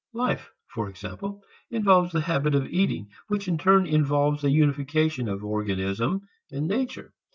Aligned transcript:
Life, 0.13 0.49
for 0.65 0.89
example, 0.89 1.43
involves 1.69 2.11
the 2.11 2.21
habit 2.21 2.55
of 2.55 2.65
eating, 2.65 3.11
which 3.27 3.47
in 3.47 3.59
turn 3.59 3.85
involves 3.85 4.43
a 4.43 4.49
unification 4.49 5.29
of 5.29 5.43
organism 5.43 6.27
and 6.49 6.67
nature. 6.67 7.13